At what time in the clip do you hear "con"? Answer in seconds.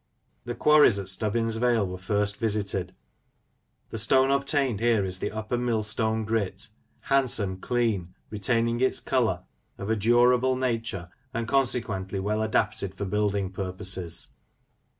11.47-11.65